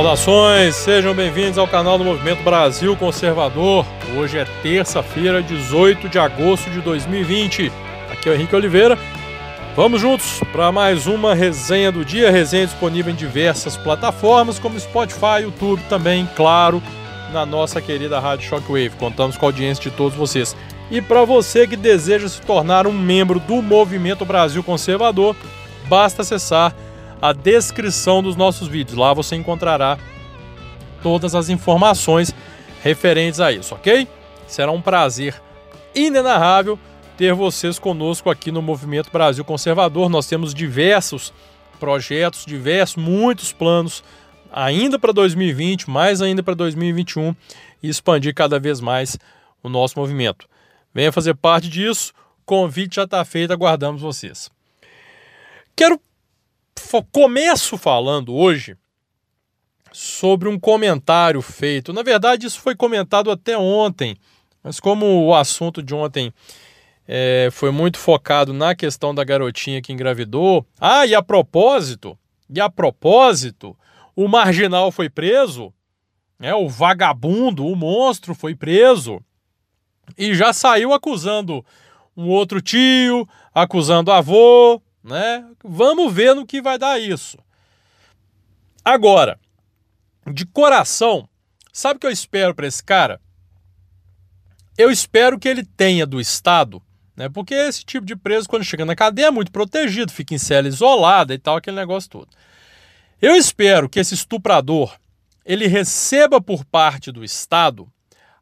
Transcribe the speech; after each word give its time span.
Saudações, 0.00 0.76
sejam 0.76 1.14
bem-vindos 1.14 1.58
ao 1.58 1.68
canal 1.68 1.98
do 1.98 2.04
Movimento 2.04 2.42
Brasil 2.42 2.96
Conservador. 2.96 3.84
Hoje 4.16 4.38
é 4.38 4.46
terça-feira, 4.62 5.42
18 5.42 6.08
de 6.08 6.18
agosto 6.18 6.70
de 6.70 6.80
2020. 6.80 7.70
Aqui 8.10 8.30
é 8.30 8.32
o 8.32 8.34
Henrique 8.34 8.56
Oliveira. 8.56 8.98
Vamos 9.76 10.00
juntos 10.00 10.40
para 10.52 10.72
mais 10.72 11.06
uma 11.06 11.34
resenha 11.34 11.92
do 11.92 12.02
dia, 12.02 12.30
resenha 12.30 12.64
disponível 12.64 13.12
em 13.12 13.14
diversas 13.14 13.76
plataformas, 13.76 14.58
como 14.58 14.80
Spotify, 14.80 15.42
YouTube 15.42 15.82
também, 15.90 16.26
claro, 16.34 16.82
na 17.30 17.44
nossa 17.44 17.78
querida 17.82 18.18
Rádio 18.18 18.48
Shockwave. 18.48 18.96
Contamos 18.98 19.36
com 19.36 19.44
a 19.44 19.48
audiência 19.50 19.90
de 19.90 19.94
todos 19.94 20.16
vocês. 20.16 20.56
E 20.90 21.02
para 21.02 21.26
você 21.26 21.66
que 21.66 21.76
deseja 21.76 22.26
se 22.26 22.40
tornar 22.40 22.86
um 22.86 22.92
membro 22.92 23.38
do 23.38 23.60
Movimento 23.60 24.24
Brasil 24.24 24.64
Conservador, 24.64 25.36
basta 25.90 26.22
acessar 26.22 26.74
a 27.20 27.32
descrição 27.32 28.22
dos 28.22 28.36
nossos 28.36 28.68
vídeos. 28.68 28.96
Lá 28.96 29.12
você 29.12 29.36
encontrará 29.36 29.98
todas 31.02 31.34
as 31.34 31.48
informações 31.48 32.34
referentes 32.82 33.40
a 33.40 33.52
isso, 33.52 33.74
ok? 33.74 34.08
Será 34.46 34.70
um 34.72 34.80
prazer 34.80 35.40
inenarrável 35.94 36.78
ter 37.16 37.34
vocês 37.34 37.78
conosco 37.78 38.30
aqui 38.30 38.50
no 38.50 38.62
Movimento 38.62 39.10
Brasil 39.10 39.44
Conservador. 39.44 40.08
Nós 40.08 40.26
temos 40.26 40.54
diversos 40.54 41.32
projetos, 41.78 42.44
diversos, 42.46 42.96
muitos 42.96 43.52
planos 43.52 44.02
ainda 44.52 44.98
para 44.98 45.12
2020, 45.12 45.88
mais 45.88 46.20
ainda 46.20 46.42
para 46.42 46.54
2021 46.54 47.34
e 47.82 47.88
expandir 47.88 48.34
cada 48.34 48.58
vez 48.58 48.80
mais 48.80 49.18
o 49.62 49.68
nosso 49.68 49.98
movimento. 49.98 50.48
Venha 50.94 51.12
fazer 51.12 51.34
parte 51.34 51.68
disso. 51.68 52.12
Convite 52.44 52.96
já 52.96 53.04
está 53.04 53.24
feito, 53.24 53.52
aguardamos 53.52 54.02
vocês. 54.02 54.50
Quero 55.76 56.00
começo 57.12 57.76
falando 57.76 58.34
hoje 58.34 58.76
sobre 59.92 60.48
um 60.48 60.58
comentário 60.58 61.40
feito. 61.42 61.92
Na 61.92 62.02
verdade, 62.02 62.46
isso 62.46 62.60
foi 62.60 62.74
comentado 62.74 63.30
até 63.30 63.56
ontem, 63.58 64.16
mas 64.62 64.78
como 64.78 65.26
o 65.26 65.34
assunto 65.34 65.82
de 65.82 65.94
ontem 65.94 66.32
é, 67.06 67.48
foi 67.50 67.70
muito 67.70 67.98
focado 67.98 68.52
na 68.52 68.74
questão 68.74 69.14
da 69.14 69.24
garotinha 69.24 69.82
que 69.82 69.92
engravidou. 69.92 70.64
Ah, 70.78 71.06
e 71.06 71.14
a 71.14 71.22
propósito, 71.22 72.16
e 72.48 72.60
a 72.60 72.70
propósito, 72.70 73.76
o 74.14 74.28
marginal 74.28 74.92
foi 74.92 75.08
preso, 75.08 75.72
né, 76.38 76.54
o 76.54 76.68
vagabundo, 76.68 77.66
o 77.66 77.76
monstro 77.76 78.34
foi 78.34 78.54
preso 78.54 79.20
e 80.16 80.34
já 80.34 80.52
saiu 80.52 80.92
acusando 80.92 81.64
um 82.16 82.28
outro 82.28 82.60
tio, 82.60 83.28
acusando 83.54 84.10
avô, 84.10 84.80
né? 85.02 85.46
Vamos 85.64 86.12
ver 86.12 86.34
no 86.34 86.46
que 86.46 86.60
vai 86.60 86.78
dar 86.78 87.00
isso. 87.00 87.38
Agora, 88.84 89.38
de 90.32 90.46
coração, 90.46 91.28
sabe 91.72 91.96
o 91.96 92.00
que 92.00 92.06
eu 92.06 92.10
espero 92.10 92.54
para 92.54 92.66
esse 92.66 92.82
cara? 92.82 93.20
Eu 94.76 94.90
espero 94.90 95.38
que 95.38 95.48
ele 95.48 95.64
tenha 95.64 96.06
do 96.06 96.20
Estado, 96.20 96.82
né? 97.16 97.28
Porque 97.28 97.54
esse 97.54 97.84
tipo 97.84 98.06
de 98.06 98.16
preso, 98.16 98.48
quando 98.48 98.64
chega 98.64 98.84
na 98.84 98.96
cadeia, 98.96 99.26
é 99.26 99.30
muito 99.30 99.52
protegido, 99.52 100.12
fica 100.12 100.34
em 100.34 100.38
cela 100.38 100.68
isolada 100.68 101.34
e 101.34 101.38
tal, 101.38 101.56
aquele 101.56 101.76
negócio 101.76 102.08
todo. 102.08 102.28
Eu 103.20 103.34
espero 103.34 103.88
que 103.88 104.00
esse 104.00 104.14
estuprador 104.14 104.96
ele 105.44 105.66
receba 105.66 106.40
por 106.40 106.64
parte 106.64 107.10
do 107.10 107.24
Estado 107.24 107.90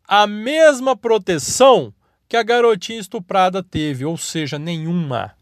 a 0.06 0.26
mesma 0.26 0.96
proteção 0.96 1.92
que 2.28 2.36
a 2.36 2.42
garotinha 2.42 3.00
estuprada 3.00 3.62
teve, 3.62 4.04
ou 4.04 4.16
seja, 4.16 4.58
nenhuma. 4.58 5.37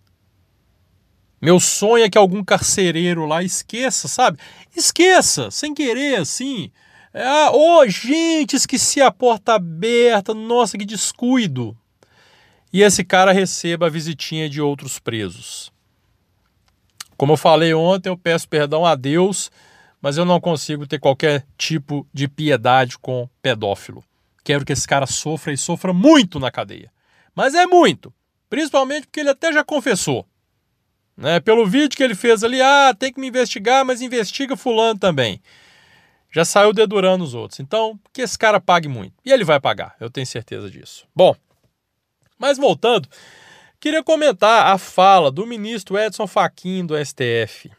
Meu 1.47 1.61
sonho 1.61 2.03
é 2.03 2.11
que 2.11 2.19
algum 2.19 2.43
carcereiro 2.43 3.25
lá 3.25 3.41
esqueça, 3.41 4.09
sabe? 4.09 4.37
Esqueça, 4.75 5.49
sem 5.49 5.73
querer, 5.73 6.17
assim. 6.17 6.73
Ah, 7.15 7.53
oh, 7.53 7.87
gente, 7.87 8.57
esqueci 8.57 9.01
a 9.01 9.13
porta 9.13 9.55
aberta, 9.55 10.35
nossa, 10.35 10.77
que 10.77 10.85
descuido. 10.85 11.79
E 12.73 12.83
esse 12.83 13.05
cara 13.05 13.31
receba 13.31 13.87
a 13.87 13.89
visitinha 13.89 14.51
de 14.51 14.61
outros 14.61 14.99
presos. 14.99 15.73
Como 17.17 17.35
eu 17.35 17.37
falei 17.37 17.73
ontem, 17.73 18.09
eu 18.09 18.19
peço 18.19 18.49
perdão 18.49 18.85
a 18.85 18.97
Deus, 18.97 19.49
mas 20.03 20.17
eu 20.17 20.25
não 20.25 20.41
consigo 20.41 20.85
ter 20.85 20.99
qualquer 20.99 21.47
tipo 21.57 22.05
de 22.13 22.27
piedade 22.27 22.99
com 22.99 23.29
pedófilo. 23.41 24.03
Quero 24.43 24.65
que 24.65 24.73
esse 24.73 24.89
cara 24.89 25.07
sofra 25.07 25.53
e 25.53 25.57
sofra 25.57 25.93
muito 25.93 26.41
na 26.41 26.51
cadeia. 26.51 26.91
Mas 27.37 27.55
é 27.55 27.67
muito, 27.67 28.13
principalmente 28.51 29.07
porque 29.07 29.21
ele 29.21 29.31
até 29.31 29.53
já 29.53 29.63
confessou. 29.63 30.27
Né? 31.17 31.41
Pelo 31.41 31.67
vídeo 31.67 31.97
que 31.97 32.03
ele 32.03 32.15
fez 32.15 32.45
ali, 32.45 32.61
ah, 32.61 32.95
tem 32.97 33.13
que 33.13 33.21
me 33.21 33.29
investigar, 33.29 33.85
mas 33.85 34.03
investiga 34.03 34.57
fulano 34.57 34.99
também. 34.99 35.41
Já 36.31 36.45
saiu 36.45 36.73
dedurando 36.73 37.25
os 37.25 37.35
outros. 37.35 37.61
Então, 37.61 37.99
que 38.13 38.21
esse 38.21 38.39
cara 38.39 38.61
pague 38.61 38.89
muito. 38.89 39.15
E 39.25 39.33
ele 39.33 39.45
vai 39.45 39.59
pagar, 39.59 39.97
eu 39.99 40.11
tenho 40.11 40.27
certeza 40.27 40.71
disso. 40.71 41.07
Bom, 41.15 41.35
mas 42.39 42.59
voltando, 42.59 43.09
queria 43.81 44.03
comentar 44.03 44.67
a 44.67 44.77
fala 44.77 45.31
do 45.31 45.47
ministro 45.47 45.99
Edson 45.99 46.27
Fachin 46.27 46.85
do 46.85 46.95
STF. 47.03 47.71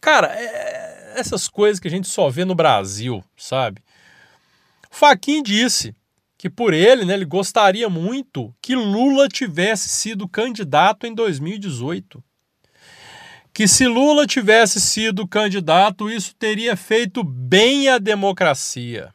Cara, 0.00 0.28
é 0.28 0.90
essas 1.16 1.48
coisas 1.48 1.78
que 1.78 1.88
a 1.88 1.90
gente 1.90 2.08
só 2.08 2.30
vê 2.30 2.44
no 2.44 2.54
Brasil, 2.54 3.22
sabe? 3.36 3.82
Fachin 4.90 5.42
disse 5.42 5.94
que 6.38 6.48
por 6.48 6.72
ele, 6.72 7.04
né, 7.04 7.14
ele 7.14 7.26
gostaria 7.26 7.88
muito 7.90 8.54
que 8.62 8.74
Lula 8.74 9.28
tivesse 9.28 9.88
sido 9.90 10.26
candidato 10.26 11.06
em 11.06 11.14
2018 11.14 12.22
que 13.60 13.68
se 13.68 13.86
Lula 13.86 14.26
tivesse 14.26 14.80
sido 14.80 15.28
candidato, 15.28 16.10
isso 16.10 16.34
teria 16.34 16.74
feito 16.74 17.22
bem 17.22 17.90
à 17.90 17.98
democracia. 17.98 19.12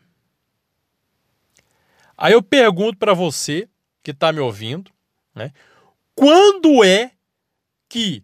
Aí 2.16 2.34
eu 2.34 2.44
pergunto 2.44 2.96
para 2.96 3.16
você 3.16 3.68
que 4.04 4.12
está 4.12 4.32
me 4.32 4.40
ouvindo, 4.40 4.92
né? 5.34 5.52
Quando 6.14 6.84
é 6.84 7.10
que 7.90 8.24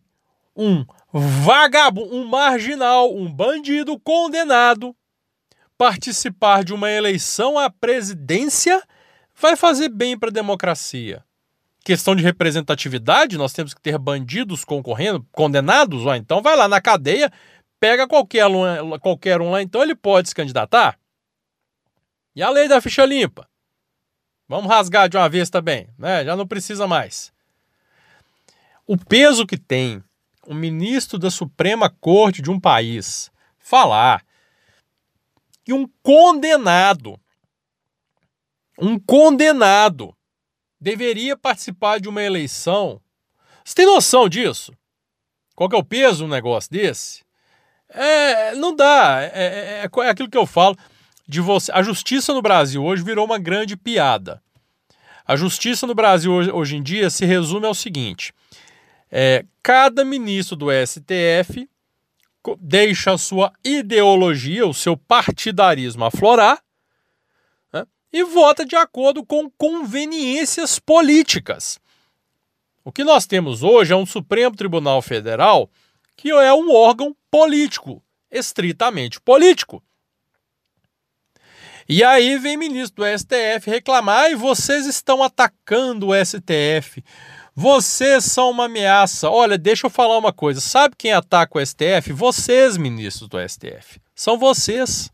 um 0.55 0.85
vagabundo, 1.11 2.15
um 2.15 2.23
marginal, 2.23 3.15
um 3.15 3.27
bandido 3.27 3.99
condenado 3.99 4.95
participar 5.75 6.63
de 6.63 6.71
uma 6.71 6.91
eleição 6.91 7.57
à 7.57 7.67
presidência 7.67 8.79
vai 9.33 9.55
fazer 9.55 9.89
bem 9.89 10.15
para 10.15 10.29
a 10.29 10.31
democracia? 10.31 11.25
Questão 11.83 12.15
de 12.15 12.23
representatividade, 12.23 13.37
nós 13.37 13.53
temos 13.53 13.73
que 13.73 13.81
ter 13.81 13.97
bandidos 13.97 14.63
concorrendo, 14.63 15.25
condenados, 15.31 16.05
ó, 16.05 16.15
então 16.15 16.41
vai 16.41 16.55
lá 16.55 16.67
na 16.67 16.79
cadeia, 16.79 17.31
pega 17.79 18.07
qualquer 18.07 18.47
um, 18.47 18.99
qualquer 18.99 19.41
um 19.41 19.51
lá, 19.51 19.61
então 19.61 19.81
ele 19.81 19.95
pode 19.95 20.29
se 20.29 20.35
candidatar. 20.35 20.97
E 22.35 22.41
a 22.41 22.49
lei 22.49 22.67
da 22.67 22.79
ficha 22.79 23.05
limpa? 23.05 23.47
Vamos 24.47 24.69
rasgar 24.69 25.09
de 25.09 25.17
uma 25.17 25.29
vez 25.29 25.49
também, 25.49 25.87
né? 25.97 26.23
Já 26.23 26.35
não 26.35 26.47
precisa 26.47 26.87
mais. 26.87 27.31
O 28.85 28.97
peso 28.97 29.45
que 29.47 29.57
tem 29.57 30.03
o 30.45 30.53
ministro 30.53 31.17
da 31.17 31.29
Suprema 31.29 31.89
Corte 31.89 32.41
de 32.41 32.51
um 32.51 32.59
país 32.59 33.31
falar 33.57 34.23
que 35.63 35.73
um 35.73 35.87
condenado, 36.01 37.19
um 38.77 38.99
condenado 38.99 40.15
deveria 40.81 41.37
participar 41.37 41.99
de 41.99 42.09
uma 42.09 42.23
eleição. 42.23 42.99
Você 43.63 43.75
tem 43.75 43.85
noção 43.85 44.27
disso? 44.27 44.73
Qual 45.55 45.69
que 45.69 45.75
é 45.75 45.79
o 45.79 45.83
peso 45.83 46.17
de 46.17 46.23
um 46.23 46.27
negócio 46.27 46.71
desse? 46.71 47.23
É, 47.87 48.55
não 48.55 48.75
dá. 48.75 49.21
É, 49.21 49.25
é, 49.25 49.81
é, 49.83 50.05
é 50.05 50.09
aquilo 50.09 50.29
que 50.29 50.37
eu 50.37 50.47
falo 50.47 50.75
de 51.27 51.39
você. 51.39 51.71
A 51.71 51.83
justiça 51.83 52.33
no 52.33 52.41
Brasil 52.41 52.83
hoje 52.83 53.03
virou 53.03 53.25
uma 53.25 53.37
grande 53.37 53.77
piada. 53.77 54.41
A 55.27 55.35
justiça 55.35 55.85
no 55.85 55.93
Brasil 55.93 56.31
hoje, 56.31 56.51
hoje 56.51 56.75
em 56.77 56.81
dia 56.81 57.09
se 57.11 57.25
resume 57.25 57.67
ao 57.67 57.75
seguinte: 57.75 58.33
é, 59.11 59.45
cada 59.61 60.03
ministro 60.03 60.55
do 60.55 60.67
STF 60.71 61.69
deixa 62.59 63.13
a 63.13 63.17
sua 63.17 63.53
ideologia, 63.63 64.65
o 64.65 64.73
seu 64.73 64.97
partidarismo 64.97 66.03
aflorar 66.03 66.59
e 68.11 68.23
vota 68.23 68.65
de 68.65 68.75
acordo 68.75 69.25
com 69.25 69.49
conveniências 69.49 70.79
políticas. 70.79 71.79
O 72.83 72.91
que 72.91 73.03
nós 73.03 73.25
temos 73.25 73.63
hoje 73.63 73.93
é 73.93 73.95
um 73.95 74.05
Supremo 74.05 74.55
Tribunal 74.55 75.01
Federal 75.01 75.69
que 76.21 76.29
é 76.29 76.53
um 76.53 76.71
órgão 76.71 77.15
político, 77.31 78.03
estritamente 78.29 79.19
político. 79.19 79.83
E 81.89 82.03
aí 82.03 82.37
vem 82.37 82.55
ministro 82.55 83.03
do 83.03 83.19
STF 83.19 83.69
reclamar: 83.69 84.31
e 84.31 84.35
vocês 84.35 84.85
estão 84.85 85.23
atacando 85.23 86.09
o 86.09 86.25
STF. 86.25 87.03
Vocês 87.55 88.25
são 88.25 88.51
uma 88.51 88.65
ameaça. 88.65 89.29
Olha, 89.29 89.57
deixa 89.57 89.87
eu 89.87 89.89
falar 89.89 90.17
uma 90.17 90.31
coisa. 90.31 90.61
Sabe 90.61 90.95
quem 90.95 91.11
ataca 91.11 91.57
o 91.57 91.65
STF? 91.65 92.13
Vocês, 92.13 92.77
ministros 92.77 93.27
do 93.27 93.37
STF. 93.39 93.99
São 94.15 94.37
vocês. 94.37 95.11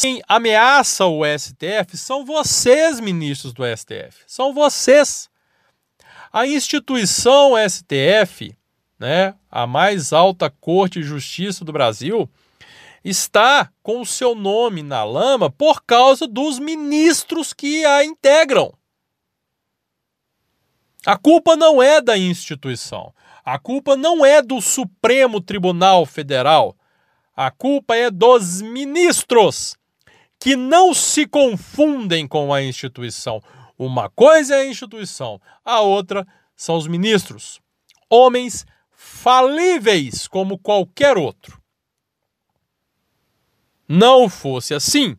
Quem 0.00 0.22
ameaça 0.28 1.06
o 1.06 1.22
STF 1.26 1.96
são 1.96 2.24
vocês, 2.24 3.00
ministros 3.00 3.52
do 3.52 3.64
STF. 3.64 4.22
São 4.28 4.54
vocês. 4.54 5.28
A 6.32 6.46
instituição 6.46 7.54
STF, 7.68 8.56
né, 8.96 9.34
a 9.50 9.66
mais 9.66 10.12
alta 10.12 10.48
corte 10.48 11.00
de 11.00 11.04
justiça 11.04 11.64
do 11.64 11.72
Brasil, 11.72 12.30
está 13.04 13.72
com 13.82 14.00
o 14.00 14.06
seu 14.06 14.36
nome 14.36 14.84
na 14.84 15.02
lama 15.02 15.50
por 15.50 15.82
causa 15.82 16.28
dos 16.28 16.60
ministros 16.60 17.52
que 17.52 17.84
a 17.84 18.04
integram. 18.04 18.72
A 21.04 21.18
culpa 21.18 21.56
não 21.56 21.82
é 21.82 22.00
da 22.00 22.16
instituição. 22.16 23.12
A 23.44 23.58
culpa 23.58 23.96
não 23.96 24.24
é 24.24 24.40
do 24.40 24.60
Supremo 24.60 25.40
Tribunal 25.40 26.06
Federal. 26.06 26.76
A 27.34 27.50
culpa 27.50 27.96
é 27.96 28.12
dos 28.12 28.62
ministros 28.62 29.77
que 30.38 30.56
não 30.56 30.94
se 30.94 31.26
confundem 31.26 32.26
com 32.26 32.52
a 32.52 32.62
instituição. 32.62 33.42
Uma 33.78 34.08
coisa 34.08 34.56
é 34.56 34.60
a 34.62 34.66
instituição, 34.66 35.40
a 35.64 35.80
outra 35.80 36.26
são 36.56 36.76
os 36.76 36.86
ministros. 36.86 37.60
Homens 38.10 38.66
falíveis 38.90 40.26
como 40.26 40.58
qualquer 40.58 41.16
outro. 41.16 41.60
Não 43.88 44.28
fosse 44.28 44.74
assim, 44.74 45.16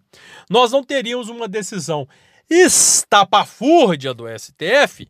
nós 0.49 0.71
não 0.71 0.83
teríamos 0.83 1.27
uma 1.29 1.47
decisão 1.47 2.07
estapafúrdia 2.49 4.13
do 4.13 4.25
STF 4.27 5.09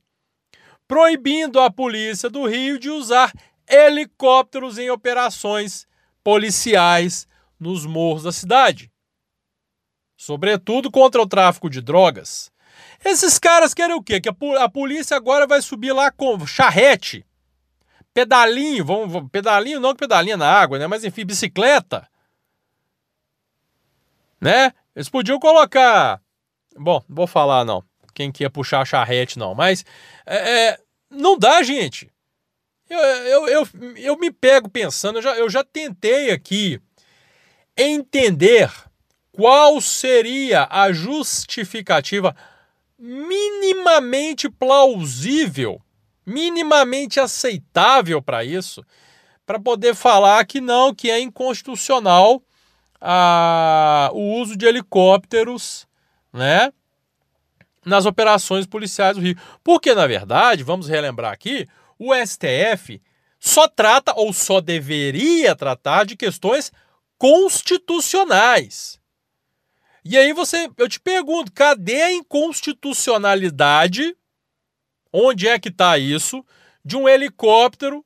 proibindo 0.90 1.60
a 1.60 1.70
polícia 1.70 2.32
do 2.32 2.48
Rio 2.48 2.80
de 2.80 2.90
usar 2.90 3.32
helicópteros 3.70 4.80
em 4.80 4.90
operações 4.90 5.88
policiais 6.24 7.28
nos 7.60 7.86
morros 7.86 8.24
da 8.24 8.32
cidade. 8.32 8.92
Sobretudo 10.20 10.92
contra 10.92 11.22
o 11.22 11.26
tráfico 11.26 11.70
de 11.70 11.80
drogas. 11.80 12.52
Esses 13.06 13.40
caras 13.40 13.74
querem 13.74 13.96
o 13.96 14.04
quê? 14.04 14.20
Que 14.20 14.28
a, 14.28 14.68
polícia 14.68 15.16
agora 15.16 15.48
vai 15.48 15.62
subir 15.62 15.94
lá 15.94 16.12
com 16.12 16.46
charrete, 16.46 17.26
pedalinho, 18.14 18.84
vamos, 18.84 19.30
pedalinho 19.32 19.80
não 19.80 19.94
que 19.94 20.00
pedalinha 20.00 20.36
na 20.36 20.52
água, 20.52 20.78
né? 20.78 20.88
Mas 20.88 21.06
enfim, 21.06 21.26
bicicleta. 21.26 22.06
Né? 24.42 24.74
Eles 24.94 25.08
podiam 25.08 25.40
colocar. 25.40 26.22
Bom, 26.76 27.02
não 27.08 27.16
vou 27.16 27.26
falar 27.26 27.64
não. 27.64 27.82
Quem 28.14 28.30
que 28.30 28.44
ia 28.44 28.50
puxar 28.50 28.82
a 28.82 28.86
charrete, 28.86 29.40
não. 29.40 29.56
Mas 29.56 29.86
é, 30.26 30.36
é, 30.36 30.80
não 31.10 31.40
dá, 31.40 31.64
gente. 31.64 32.12
Eu, 32.90 33.00
eu, 33.00 33.48
eu, 33.48 33.68
eu 33.96 34.18
me 34.18 34.34
pego 34.34 34.70
pensando, 34.70 35.20
eu 35.20 35.22
já, 35.22 35.38
eu 35.38 35.50
já 35.50 35.64
tentei 35.64 36.30
aqui 36.30 36.78
entender 37.78 38.70
qual 39.40 39.80
seria 39.80 40.68
a 40.70 40.92
justificativa 40.92 42.36
minimamente 42.98 44.50
plausível, 44.50 45.82
minimamente 46.26 47.22
aceitável 47.22 48.22
para 48.22 48.44
isso, 48.44 48.84
para 49.46 49.58
poder 49.58 49.96
falar 49.96 50.46
que 50.46 50.60
não, 50.60 50.94
que 50.94 51.10
é 51.10 51.22
inconstitucional 51.22 52.44
a, 53.00 54.10
o 54.12 54.42
uso 54.42 54.58
de 54.58 54.66
helicópteros, 54.66 55.88
né? 56.34 56.74
Nas 57.86 58.06
operações 58.06 58.68
policiais 58.68 59.16
do 59.16 59.24
Rio. 59.24 59.38
Porque, 59.64 59.96
na 59.96 60.06
verdade, 60.06 60.64
vamos 60.66 60.90
relembrar 60.90 61.32
aqui, 61.32 61.66
o 61.98 62.14
STF 62.14 63.02
só 63.40 63.70
trata 63.70 64.14
ou 64.18 64.34
só 64.34 64.60
deveria 64.60 65.56
tratar 65.56 66.06
de 66.06 66.18
questões 66.18 66.74
constitucionais. 67.18 68.99
E 70.04 70.18
aí 70.18 70.34
você, 70.34 70.70
eu 70.78 70.88
te 70.88 71.00
pergunto, 71.00 71.52
cadê 71.52 72.02
a 72.02 72.12
inconstitucionalidade? 72.12 74.16
Onde 75.12 75.48
é 75.48 75.60
que 75.60 75.70
está 75.70 75.98
isso? 75.98 76.46
De 76.84 76.96
um 76.96 77.10
helicóptero, 77.10 78.06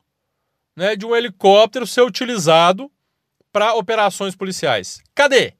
né, 0.75 0.95
de 0.95 1.05
um 1.05 1.15
helicóptero 1.15 1.85
ser 1.85 2.01
utilizado 2.01 2.91
para 3.51 3.75
operações 3.75 4.35
policiais. 4.35 5.03
Cadê? 5.13 5.53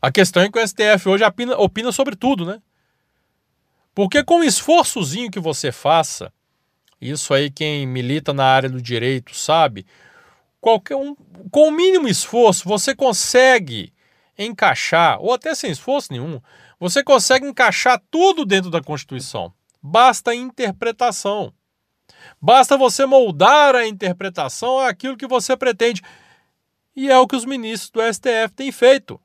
A 0.00 0.10
questão 0.10 0.42
é 0.42 0.50
que 0.50 0.58
o 0.58 0.66
STF 0.66 1.06
hoje 1.08 1.22
opina, 1.22 1.56
opina 1.58 1.92
sobre 1.92 2.16
tudo, 2.16 2.46
né? 2.46 2.62
Porque 3.94 4.24
com 4.24 4.40
o 4.40 4.44
esforçozinho 4.44 5.30
que 5.30 5.38
você 5.38 5.70
faça, 5.70 6.32
isso 7.00 7.32
aí 7.34 7.50
quem 7.50 7.86
milita 7.86 8.32
na 8.32 8.44
área 8.44 8.70
do 8.70 8.80
direito 8.80 9.36
sabe, 9.36 9.86
qualquer 10.60 10.96
um, 10.96 11.14
com 11.50 11.68
o 11.68 11.70
mínimo 11.70 12.08
esforço 12.08 12.68
você 12.68 12.96
consegue 12.96 13.91
encaixar, 14.38 15.20
ou 15.20 15.32
até 15.32 15.54
sem 15.54 15.70
esforço 15.70 16.12
nenhum, 16.12 16.40
você 16.78 17.02
consegue 17.02 17.46
encaixar 17.46 18.02
tudo 18.10 18.44
dentro 18.44 18.70
da 18.70 18.82
Constituição. 18.82 19.52
Basta 19.80 20.34
interpretação. 20.34 21.52
Basta 22.40 22.76
você 22.76 23.06
moldar 23.06 23.74
a 23.74 23.86
interpretação 23.86 24.78
àquilo 24.78 25.16
que 25.16 25.26
você 25.26 25.56
pretende. 25.56 26.02
E 26.94 27.10
é 27.10 27.18
o 27.18 27.26
que 27.26 27.36
os 27.36 27.44
ministros 27.44 27.90
do 27.90 28.12
STF 28.12 28.54
têm 28.54 28.70
feito. 28.70 29.20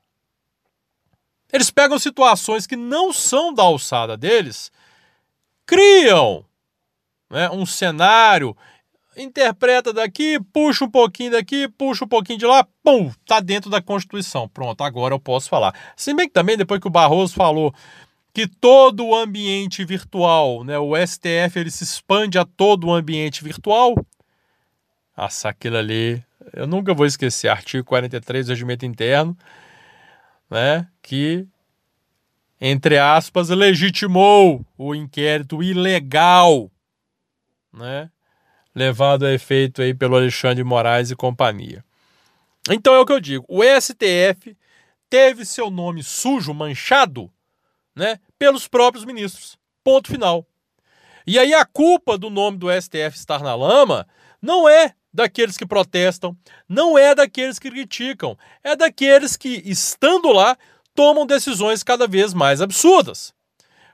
Eles 1.52 1.70
pegam 1.70 1.98
situações 1.98 2.68
que 2.68 2.76
não 2.76 3.14
são 3.14 3.54
da 3.54 3.64
alçada 3.64 4.18
deles, 4.18 4.72
criam 5.66 6.46
né, 7.30 7.50
um 7.50 7.66
cenário 7.66 8.56
interpreta 9.18 9.92
daqui, 9.92 10.40
puxa 10.54 10.86
um 10.86 10.90
pouquinho 10.90 11.32
daqui, 11.32 11.68
puxa 11.68 12.06
um 12.06 12.08
pouquinho 12.08 12.40
de 12.40 12.46
lá, 12.46 12.66
pum, 12.84 13.12
tá 13.26 13.40
dentro 13.40 13.70
da 13.70 13.82
Constituição. 13.82 14.48
Pronto, 14.48 14.84
agora 14.84 15.14
eu 15.14 15.20
posso 15.20 15.50
falar. 15.50 15.74
Se 15.96 16.14
bem 16.14 16.28
que 16.28 16.34
também, 16.34 16.58
depois 16.58 16.80
que 16.80 16.88
o 16.88 16.92
Barroso 16.92 17.34
falou 17.34 17.74
que 18.34 18.48
todo 18.48 19.04
o 19.04 19.16
ambiente 19.16 19.84
virtual, 19.84 20.64
né, 20.64 20.78
o 20.78 20.96
STF 20.96 21.58
ele 21.58 21.72
se 21.72 21.84
expande 21.84 22.38
a 22.38 22.46
todo 22.46 22.88
o 22.88 22.94
ambiente 22.94 23.44
virtual, 23.44 23.96
nossa, 25.18 25.50
aquilo 25.50 25.78
ali, 25.78 26.24
eu 26.54 26.68
nunca 26.68 26.94
vou 26.94 27.08
esquecer, 27.08 27.48
artigo 27.48 27.84
43 27.84 28.46
do 28.46 28.50
regimento 28.50 28.86
interno, 28.86 29.36
né, 30.48 30.88
que 31.02 31.48
entre 32.62 33.00
aspas 33.00 33.50
legitimou 33.50 34.64
o 34.78 34.94
inquérito 34.94 35.64
ilegal, 35.64 36.70
né, 37.74 38.12
levado 38.78 39.26
a 39.26 39.34
efeito 39.34 39.82
aí 39.82 39.92
pelo 39.92 40.16
Alexandre 40.16 40.64
Moraes 40.64 41.10
e 41.10 41.16
companhia. 41.16 41.84
Então 42.70 42.94
é 42.94 43.00
o 43.00 43.06
que 43.06 43.12
eu 43.12 43.20
digo, 43.20 43.44
o 43.48 43.64
STF 43.64 44.56
teve 45.10 45.46
seu 45.46 45.72
nome 45.72 46.04
sujo, 46.04 46.54
manchado, 46.54 47.32
né, 47.96 48.20
pelos 48.38 48.68
próprios 48.68 49.04
ministros. 49.04 49.58
Ponto 49.84 50.12
final. 50.12 50.46
E 51.26 51.40
aí 51.40 51.56
a 51.56 51.66
culpa 51.66 52.20
do 52.20 52.30
nome 52.30 52.58
do 52.58 52.68
STF 52.70 53.18
estar 53.18 53.42
na 53.42 53.56
lama 53.56 54.08
não 54.40 54.70
é 54.70 54.94
daqueles 55.12 55.58
que 55.58 55.66
protestam, 55.66 56.38
não 56.70 56.96
é 57.00 57.16
daqueles 57.16 57.58
que 57.58 57.72
criticam, 57.72 58.38
é 58.64 58.76
daqueles 58.76 59.36
que, 59.36 59.60
estando 59.66 60.32
lá, 60.32 60.56
tomam 60.94 61.26
decisões 61.26 61.82
cada 61.82 62.06
vez 62.06 62.32
mais 62.32 62.62
absurdas, 62.62 63.34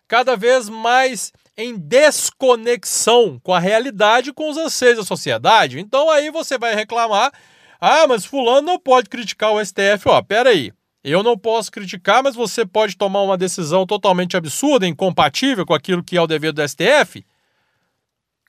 cada 0.09 0.35
vez 0.35 0.67
mais 0.67 1.31
em 1.57 1.77
desconexão 1.77 3.39
com 3.41 3.53
a 3.53 3.59
realidade 3.59 4.29
e 4.29 4.33
com 4.33 4.49
os 4.49 4.57
anseios 4.57 4.97
da 4.97 5.05
sociedade. 5.05 5.79
Então 5.79 6.09
aí 6.09 6.29
você 6.31 6.57
vai 6.57 6.75
reclamar: 6.75 7.31
ah, 7.79 8.07
mas 8.07 8.25
Fulano 8.25 8.61
não 8.61 8.79
pode 8.79 9.09
criticar 9.09 9.51
o 9.51 9.63
STF. 9.63 10.07
Ó, 10.07 10.21
peraí. 10.21 10.71
Eu 11.03 11.21
não 11.21 11.37
posso 11.37 11.69
criticar, 11.69 12.23
mas 12.23 12.33
você 12.33 12.65
pode 12.65 12.95
tomar 12.95 13.23
uma 13.23 13.37
decisão 13.37 13.85
totalmente 13.85 14.37
absurda, 14.37 14.87
incompatível 14.87 15.65
com 15.65 15.73
aquilo 15.73 16.01
que 16.01 16.15
é 16.15 16.21
o 16.21 16.27
dever 16.27 16.53
do 16.53 16.65
STF? 16.65 17.25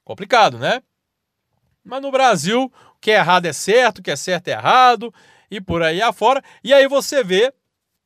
Complicado, 0.04 0.56
né? 0.56 0.80
Mas 1.82 2.00
no 2.00 2.12
Brasil, 2.12 2.72
o 2.94 3.00
que 3.00 3.10
é 3.10 3.16
errado 3.16 3.46
é 3.46 3.52
certo, 3.52 3.98
o 3.98 4.02
que 4.02 4.10
é 4.10 4.16
certo 4.16 4.48
é 4.48 4.52
errado, 4.52 5.12
e 5.50 5.60
por 5.60 5.82
aí 5.82 6.00
afora. 6.00 6.42
E 6.62 6.72
aí 6.72 6.86
você 6.86 7.24
vê, 7.24 7.52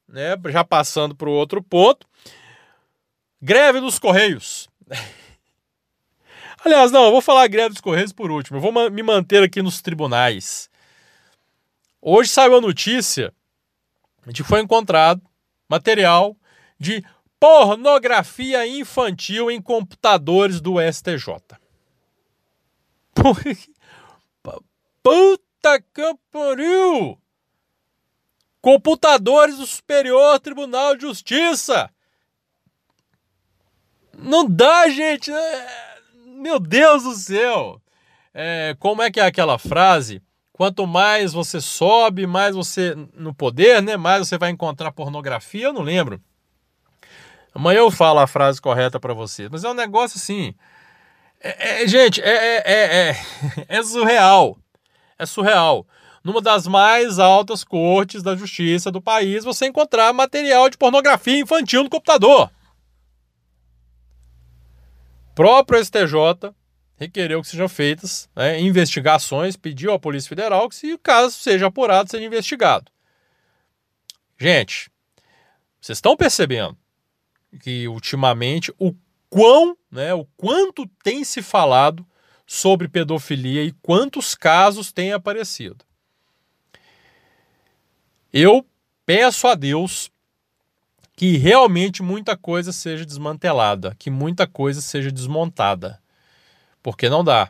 né, 0.08 0.34
já 0.46 0.64
passando 0.64 1.14
para 1.14 1.28
o 1.28 1.32
outro 1.32 1.62
ponto, 1.62 2.06
greve 3.40 3.80
dos 3.80 3.98
Correios. 3.98 4.67
Aliás, 6.64 6.90
não, 6.90 7.06
eu 7.06 7.12
vou 7.12 7.20
falar 7.20 7.44
a 7.44 7.48
greve 7.48 7.70
dos 7.70 7.80
Correios 7.80 8.12
por 8.12 8.30
último. 8.30 8.58
Eu 8.58 8.60
vou 8.60 8.90
me 8.90 9.02
manter 9.02 9.42
aqui 9.42 9.62
nos 9.62 9.80
tribunais. 9.80 10.68
Hoje 12.00 12.30
saiu 12.30 12.56
a 12.56 12.60
notícia 12.60 13.32
de 14.26 14.42
que 14.42 14.48
foi 14.48 14.60
encontrado 14.60 15.22
material 15.68 16.36
de 16.78 17.04
pornografia 17.38 18.66
infantil 18.66 19.50
em 19.50 19.60
computadores 19.60 20.60
do 20.60 20.74
STJ. 20.80 21.34
Puta 25.02 25.80
que 25.94 26.14
pariu! 26.30 27.18
Computadores 28.60 29.56
do 29.56 29.66
Superior 29.66 30.38
Tribunal 30.40 30.96
de 30.96 31.02
Justiça 31.02 31.90
não 34.18 34.46
dá, 34.48 34.88
gente! 34.88 35.30
É, 35.30 35.66
meu 36.26 36.58
Deus 36.58 37.04
do 37.04 37.14
céu! 37.14 37.80
É, 38.34 38.76
como 38.78 39.02
é 39.02 39.10
que 39.10 39.20
é 39.20 39.26
aquela 39.26 39.58
frase? 39.58 40.22
Quanto 40.52 40.86
mais 40.86 41.32
você 41.32 41.60
sobe, 41.60 42.26
mais 42.26 42.54
você 42.54 42.94
no 43.14 43.32
poder, 43.32 43.80
né? 43.80 43.96
Mais 43.96 44.26
você 44.26 44.36
vai 44.36 44.50
encontrar 44.50 44.92
pornografia. 44.92 45.66
Eu 45.66 45.72
não 45.72 45.82
lembro. 45.82 46.20
Amanhã 47.54 47.78
eu 47.78 47.90
falo 47.90 48.18
a 48.18 48.26
frase 48.26 48.60
correta 48.60 49.00
para 49.00 49.14
você. 49.14 49.48
Mas 49.48 49.64
é 49.64 49.70
um 49.70 49.74
negócio 49.74 50.18
assim. 50.18 50.54
É, 51.40 51.82
é, 51.82 51.86
gente, 51.86 52.20
é, 52.20 52.56
é, 52.58 53.08
é, 53.10 53.16
é 53.78 53.82
surreal. 53.82 54.58
É 55.18 55.24
surreal. 55.26 55.86
numa 56.24 56.40
das 56.40 56.66
mais 56.66 57.18
altas 57.18 57.64
cortes 57.64 58.22
da 58.22 58.36
justiça 58.36 58.90
do 58.90 59.00
país, 59.00 59.44
você 59.44 59.66
encontrar 59.66 60.12
material 60.12 60.68
de 60.68 60.76
pornografia 60.76 61.40
infantil 61.40 61.84
no 61.84 61.90
computador. 61.90 62.50
Próprio 65.38 65.78
STJ 65.78 66.52
requereu 66.96 67.40
que 67.40 67.46
sejam 67.46 67.68
feitas 67.68 68.28
né, 68.34 68.60
investigações, 68.60 69.54
pediu 69.54 69.92
à 69.92 69.98
Polícia 69.98 70.28
Federal 70.28 70.68
que, 70.68 70.74
se 70.74 70.92
o 70.92 70.98
caso 70.98 71.36
seja 71.36 71.68
apurado, 71.68 72.10
seja 72.10 72.24
investigado. 72.24 72.90
Gente, 74.36 74.90
vocês 75.80 75.98
estão 75.98 76.16
percebendo 76.16 76.76
que 77.62 77.86
ultimamente 77.86 78.74
o 78.80 78.92
quão, 79.30 79.78
né, 79.88 80.12
o 80.12 80.24
quanto 80.36 80.88
tem 81.04 81.22
se 81.22 81.40
falado 81.40 82.04
sobre 82.44 82.88
pedofilia 82.88 83.62
e 83.62 83.70
quantos 83.70 84.34
casos 84.34 84.90
têm 84.90 85.12
aparecido. 85.12 85.84
Eu 88.32 88.66
peço 89.06 89.46
a 89.46 89.54
Deus 89.54 90.10
que 91.18 91.36
realmente 91.36 92.00
muita 92.00 92.36
coisa 92.36 92.72
seja 92.72 93.04
desmantelada, 93.04 93.92
que 93.98 94.08
muita 94.08 94.46
coisa 94.46 94.80
seja 94.80 95.10
desmontada. 95.10 96.00
Porque 96.80 97.08
não 97.08 97.24
dá. 97.24 97.48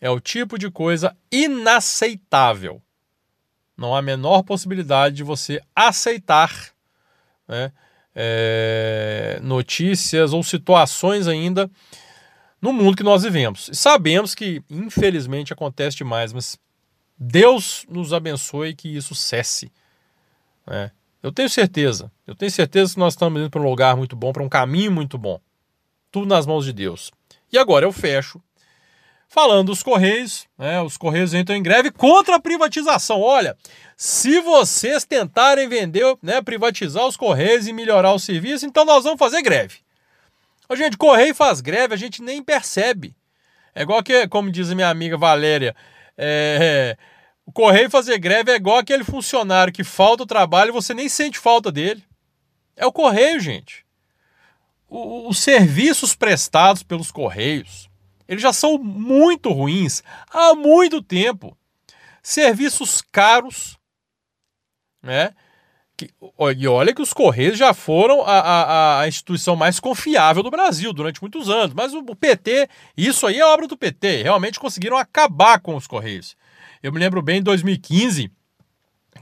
É 0.00 0.08
o 0.08 0.18
tipo 0.18 0.58
de 0.58 0.70
coisa 0.70 1.14
inaceitável. 1.30 2.80
Não 3.76 3.94
há 3.94 3.98
a 3.98 4.02
menor 4.02 4.44
possibilidade 4.44 5.16
de 5.16 5.22
você 5.22 5.60
aceitar 5.74 6.70
né, 7.46 7.70
é, 8.14 9.40
notícias 9.42 10.32
ou 10.32 10.42
situações 10.42 11.28
ainda 11.28 11.70
no 12.62 12.72
mundo 12.72 12.96
que 12.96 13.02
nós 13.02 13.24
vivemos. 13.24 13.68
E 13.68 13.74
sabemos 13.74 14.34
que, 14.34 14.62
infelizmente, 14.70 15.52
acontece 15.52 15.98
demais, 15.98 16.32
mas 16.32 16.58
Deus 17.18 17.84
nos 17.90 18.14
abençoe 18.14 18.74
que 18.74 18.88
isso 18.88 19.14
cesse. 19.14 19.70
Né? 20.66 20.90
Eu 21.26 21.32
tenho 21.32 21.50
certeza, 21.50 22.08
eu 22.24 22.36
tenho 22.36 22.52
certeza 22.52 22.94
que 22.94 23.00
nós 23.00 23.14
estamos 23.14 23.40
indo 23.40 23.50
para 23.50 23.60
um 23.60 23.68
lugar 23.68 23.96
muito 23.96 24.14
bom, 24.14 24.32
para 24.32 24.44
um 24.44 24.48
caminho 24.48 24.92
muito 24.92 25.18
bom. 25.18 25.40
Tudo 26.12 26.28
nas 26.28 26.46
mãos 26.46 26.64
de 26.64 26.72
Deus. 26.72 27.10
E 27.52 27.58
agora 27.58 27.84
eu 27.84 27.90
fecho 27.90 28.40
falando 29.26 29.66
dos 29.66 29.82
Correios, 29.82 30.46
né? 30.56 30.80
Os 30.80 30.96
Correios 30.96 31.34
entram 31.34 31.56
em 31.56 31.62
greve 31.64 31.90
contra 31.90 32.36
a 32.36 32.40
privatização. 32.40 33.20
Olha, 33.20 33.56
se 33.96 34.40
vocês 34.40 35.04
tentarem 35.04 35.68
vender, 35.68 36.16
né, 36.22 36.40
privatizar 36.40 37.04
os 37.04 37.16
Correios 37.16 37.66
e 37.66 37.72
melhorar 37.72 38.12
o 38.12 38.20
serviço, 38.20 38.64
então 38.64 38.84
nós 38.84 39.02
vamos 39.02 39.18
fazer 39.18 39.42
greve. 39.42 39.78
A 40.68 40.76
gente, 40.76 40.96
Correio 40.96 41.34
faz 41.34 41.60
greve, 41.60 41.92
a 41.92 41.96
gente 41.96 42.22
nem 42.22 42.40
percebe. 42.40 43.16
É 43.74 43.82
igual 43.82 44.00
que, 44.00 44.28
como 44.28 44.48
diz 44.48 44.70
a 44.70 44.76
minha 44.76 44.90
amiga 44.90 45.18
Valéria, 45.18 45.74
é, 46.16 46.96
o 47.46 47.52
Correio 47.52 47.88
fazer 47.88 48.18
greve 48.18 48.50
é 48.50 48.56
igual 48.56 48.78
aquele 48.78 49.04
funcionário 49.04 49.72
que 49.72 49.84
falta 49.84 50.24
o 50.24 50.26
trabalho 50.26 50.70
e 50.70 50.72
você 50.72 50.92
nem 50.92 51.08
sente 51.08 51.38
falta 51.38 51.70
dele. 51.70 52.02
É 52.74 52.84
o 52.84 52.92
Correio, 52.92 53.38
gente. 53.38 53.86
O, 54.88 55.28
os 55.28 55.38
serviços 55.38 56.16
prestados 56.16 56.82
pelos 56.82 57.12
Correios, 57.12 57.88
eles 58.26 58.42
já 58.42 58.52
são 58.52 58.76
muito 58.76 59.52
ruins 59.52 60.02
há 60.28 60.56
muito 60.56 61.00
tempo. 61.00 61.56
Serviços 62.20 63.00
caros, 63.00 63.78
né? 65.00 65.32
Que, 65.96 66.10
e 66.58 66.68
olha 66.68 66.92
que 66.92 67.00
os 67.00 67.14
Correios 67.14 67.56
já 67.56 67.72
foram 67.72 68.22
a, 68.22 68.40
a, 68.40 69.00
a, 69.00 69.08
instituição 69.08 69.56
mais 69.56 69.80
confiável 69.80 70.42
do 70.42 70.50
Brasil 70.50 70.92
durante 70.92 71.22
muitos 71.22 71.48
anos. 71.48 71.72
Mas 71.72 71.94
o, 71.94 72.00
o 72.00 72.16
PT, 72.16 72.68
isso 72.96 73.24
aí 73.26 73.38
é 73.38 73.46
obra 73.46 73.68
do 73.68 73.78
PT. 73.78 74.24
Realmente 74.24 74.60
conseguiram 74.60 74.98
acabar 74.98 75.60
com 75.60 75.76
os 75.76 75.86
Correios. 75.86 76.36
Eu 76.82 76.92
me 76.92 76.98
lembro 76.98 77.22
bem 77.22 77.38
em 77.38 77.42
2015 77.42 78.30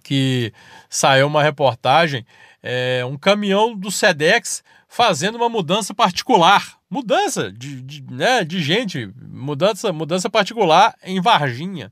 que 0.03 0.53
saiu 0.89 1.27
uma 1.27 1.43
reportagem, 1.43 2.27
é, 2.63 3.05
um 3.05 3.17
caminhão 3.17 3.77
do 3.77 3.91
SEDEX 3.91 4.63
fazendo 4.89 5.37
uma 5.37 5.49
mudança 5.49 5.95
particular. 5.95 6.79
Mudança 6.91 7.51
de, 7.51 7.81
de, 7.81 8.03
né, 8.13 8.45
de 8.45 8.63
gente, 8.63 9.13
mudança, 9.17 9.93
mudança 9.93 10.29
particular 10.29 10.95
em 11.03 11.21
Varginha 11.21 11.91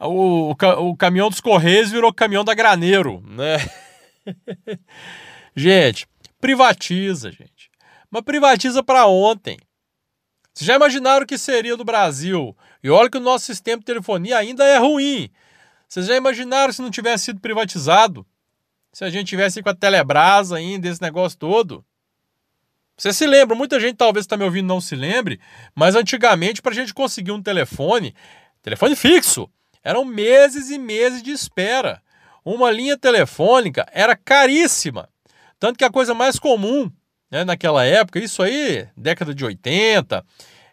o, 0.00 0.52
o, 0.52 0.90
o 0.90 0.96
caminhão 0.96 1.30
dos 1.30 1.40
Correios 1.40 1.90
virou 1.90 2.12
caminhão 2.12 2.44
da 2.44 2.54
Graneiro, 2.54 3.22
né? 3.26 3.56
gente, 5.54 6.06
privatiza, 6.40 7.30
gente. 7.30 7.70
Mas 8.10 8.22
privatiza 8.22 8.82
para 8.82 9.06
ontem. 9.06 9.58
Vocês 10.52 10.66
já 10.66 10.76
imaginaram 10.76 11.24
o 11.24 11.26
que 11.26 11.38
seria 11.38 11.76
do 11.76 11.84
Brasil? 11.84 12.56
E 12.84 12.90
olha 12.90 13.08
que 13.08 13.16
o 13.16 13.20
nosso 13.20 13.46
sistema 13.46 13.78
de 13.78 13.86
telefonia 13.86 14.36
ainda 14.36 14.62
é 14.62 14.76
ruim. 14.76 15.30
Vocês 15.88 16.04
já 16.04 16.16
imaginaram 16.16 16.70
se 16.70 16.82
não 16.82 16.90
tivesse 16.90 17.24
sido 17.24 17.40
privatizado? 17.40 18.26
Se 18.92 19.02
a 19.02 19.08
gente 19.08 19.28
tivesse 19.28 19.62
com 19.62 19.70
a 19.70 19.74
Telebrás 19.74 20.52
ainda, 20.52 20.86
esse 20.86 21.00
negócio 21.00 21.38
todo? 21.38 21.82
Você 22.94 23.10
se 23.10 23.26
lembra, 23.26 23.56
muita 23.56 23.80
gente 23.80 23.96
talvez 23.96 24.24
está 24.24 24.36
me 24.36 24.44
ouvindo 24.44 24.68
não 24.68 24.82
se 24.82 24.94
lembre, 24.94 25.40
mas 25.74 25.96
antigamente 25.96 26.60
para 26.60 26.72
a 26.72 26.74
gente 26.74 26.92
conseguir 26.92 27.32
um 27.32 27.42
telefone, 27.42 28.14
telefone 28.62 28.94
fixo, 28.94 29.50
eram 29.82 30.04
meses 30.04 30.68
e 30.68 30.78
meses 30.78 31.22
de 31.22 31.32
espera. 31.32 32.02
Uma 32.44 32.70
linha 32.70 32.98
telefônica 32.98 33.86
era 33.92 34.14
caríssima. 34.14 35.08
Tanto 35.58 35.78
que 35.78 35.84
a 35.84 35.90
coisa 35.90 36.12
mais 36.12 36.38
comum 36.38 36.92
né, 37.30 37.44
naquela 37.44 37.82
época, 37.82 38.18
isso 38.18 38.42
aí, 38.42 38.86
década 38.94 39.34
de 39.34 39.42
80, 39.42 40.24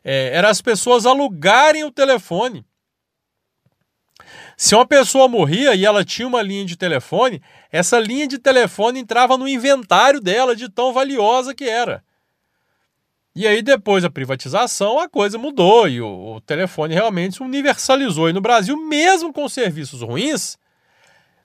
é, 0.04 0.36
era 0.36 0.50
as 0.50 0.62
pessoas 0.62 1.06
alugarem 1.06 1.84
o 1.84 1.92
telefone. 1.92 2.66
Se 4.58 4.76
uma 4.76 4.86
pessoa 4.86 5.28
morria 5.28 5.74
e 5.74 5.86
ela 5.86 6.06
tinha 6.06 6.28
uma 6.28 6.42
linha 6.42 6.66
de 6.66 6.78
telefone, 6.78 7.42
essa 7.72 8.00
linha 8.00 8.28
de 8.28 8.38
telefone 8.38 9.00
entrava 9.00 9.38
no 9.38 9.48
inventário 9.48 10.20
dela 10.20 10.56
de 10.56 10.70
tão 10.70 10.94
valiosa 10.94 11.56
que 11.56 11.64
era. 11.64 12.04
E 13.34 13.48
aí, 13.48 13.62
depois 13.62 14.04
da 14.04 14.10
privatização, 14.10 15.00
a 15.00 15.08
coisa 15.08 15.38
mudou 15.38 15.88
e 15.88 16.02
o, 16.02 16.36
o, 16.36 16.42
telefone 16.42 16.94
realmente 16.94 17.38
se 17.38 17.44
universalizou. 17.44 18.30
E 18.30 18.34
no 18.34 18.42
Brasil, 18.42 18.76
mesmo 18.78 19.32
com 19.32 19.48
serviços 19.48 20.02
ruins, 20.02 20.58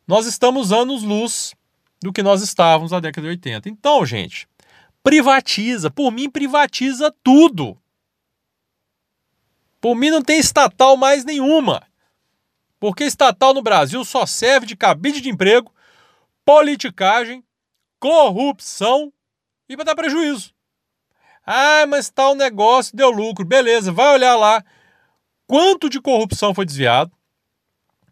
nós 0.07 0.27
estamos 0.27 0.73
anos-luz 0.73 1.55
do 2.03 2.13
que 2.13 2.25
nós 2.25 2.43
estávamos 2.43 2.91
na 2.91 2.99
década 2.99 3.23
de 3.23 3.31
80. 3.31 3.69
Então, 3.69 4.05
gente, 4.05 4.49
privatiza. 5.03 5.89
Por 5.89 6.11
mim, 6.11 6.29
privatiza 6.29 7.15
tudo. 7.23 7.79
Por 9.81 9.95
mim, 9.95 10.11
não 10.11 10.23
tem 10.23 10.39
estatal 10.39 10.97
mais 10.97 11.25
nenhuma. 11.25 11.83
Porque 12.79 13.05
estatal 13.05 13.55
no 13.55 13.63
Brasil 13.63 14.05
só 14.05 14.27
serve 14.27 14.67
de 14.67 14.77
cabide 14.77 15.21
de 15.21 15.31
emprego, 15.31 15.73
politicagem, 16.45 17.43
corrupção 17.99 19.13
e 19.69 19.77
para 19.77 19.87
dar 19.87 19.95
prejuízo. 19.97 20.55
Ah, 21.45 21.87
mas 21.87 22.11
tal 22.11 22.35
negócio 22.35 22.97
deu 22.97 23.11
lucro. 23.11 23.45
Beleza, 23.45 23.93
vai 23.93 24.15
olhar 24.15 24.37
lá 24.37 24.65
quanto 25.47 25.89
de 25.89 26.01
corrupção 26.01 26.55
foi 26.55 26.67
desviado. 26.67 27.13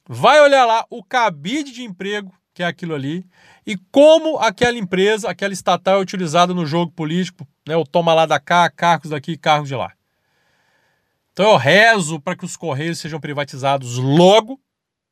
Vai 0.07 0.41
olhar 0.41 0.65
lá 0.65 0.87
o 0.91 1.03
cabide 1.03 1.73
de 1.73 1.83
emprego, 1.83 2.33
que 2.53 2.63
é 2.63 2.67
aquilo 2.67 2.95
ali, 2.95 3.27
e 3.67 3.77
como 3.91 4.39
aquela 4.39 4.79
empresa, 4.79 5.31
aquela 5.31 5.53
estatal 5.53 5.97
é 5.97 6.03
utilizada 6.03 6.53
no 6.53 6.67
jogo 6.67 6.93
político, 6.93 7.47
né? 7.67 7.75
O 7.77 7.85
toma 7.85 8.13
lá 8.13 8.27
da 8.27 8.39
cá, 8.39 8.69
cargos 8.71 9.11
daqui, 9.11 9.37
cargos 9.37 9.69
de 9.69 9.75
lá. 9.75 9.93
Então 11.35 11.51
eu 11.51 11.57
rezo 11.57 12.21
para 12.21 12.37
que 12.37 12.45
os 12.45 12.57
Correios 12.57 13.01
sejam 13.01 13.19
privatizados 13.19 13.99
logo, 13.99 14.61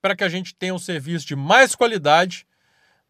para 0.00 0.14
que 0.14 0.22
a 0.22 0.28
gente 0.28 0.54
tenha 0.54 0.72
um 0.72 0.78
serviço 0.78 1.26
de 1.26 1.34
mais 1.34 1.74
qualidade, 1.74 2.46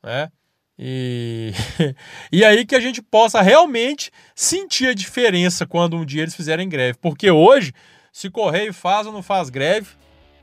né? 0.03 0.31
E, 0.79 1.53
e 2.33 2.43
aí 2.43 2.65
que 2.65 2.75
a 2.75 2.81
gente 2.81 3.03
possa 3.03 3.43
realmente 3.43 4.11
sentir 4.35 4.89
a 4.89 4.95
diferença 4.95 5.67
quando 5.67 5.95
um 5.95 6.07
dia 6.07 6.23
eles 6.23 6.35
fizerem 6.35 6.67
greve. 6.71 6.99
Porque 6.99 7.31
hoje, 7.31 7.75
se 8.11 8.31
correio 8.31 8.73
faz 8.73 9.07
ou 9.07 9.13
não 9.13 9.23
faz 9.23 9.51
greve, 9.51 9.91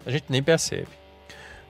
a 0.05 0.11
gente 0.11 0.25
nem 0.29 0.43
percebe. 0.43 0.87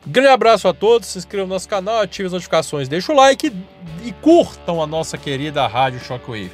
Grande 0.06 0.30
abraço 0.30 0.68
a 0.68 0.74
todos, 0.74 1.08
se 1.08 1.18
inscrevam 1.18 1.48
no 1.48 1.54
nosso 1.54 1.70
canal, 1.70 2.02
ativem 2.02 2.28
as 2.28 2.34
notificações, 2.34 2.90
deixem 2.90 3.16
o 3.16 3.18
like 3.18 3.48
e, 3.48 4.08
e 4.10 4.12
curtam 4.12 4.84
a 4.84 4.88
nossa 4.88 5.18
querida 5.18 5.66
Rádio 5.66 6.02
Shockwave. 6.02 6.52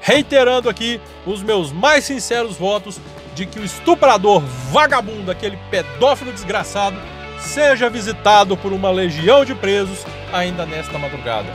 Reiterando 0.00 0.68
aqui 0.68 1.00
os 1.26 1.42
meus 1.42 1.72
mais 1.72 2.04
sinceros 2.04 2.56
votos 2.56 3.00
de 3.34 3.46
que 3.46 3.58
o 3.58 3.64
estuprador 3.64 4.42
vagabundo, 4.70 5.30
aquele 5.30 5.58
pedófilo 5.70 6.32
desgraçado, 6.32 6.96
seja 7.38 7.88
visitado 7.88 8.56
por 8.56 8.72
uma 8.72 8.90
legião 8.90 9.44
de 9.44 9.54
presos 9.54 10.04
ainda 10.32 10.66
nesta 10.66 10.98
madrugada. 10.98 11.48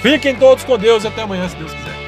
Fiquem 0.00 0.36
todos 0.36 0.64
com 0.64 0.78
Deus 0.78 1.04
e 1.04 1.08
até 1.08 1.22
amanhã, 1.22 1.48
se 1.48 1.56
Deus 1.56 1.72
quiser. 1.72 2.03